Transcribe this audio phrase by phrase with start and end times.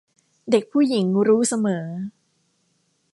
[0.51, 1.85] เด็กผู้หญิงรู้เสมอ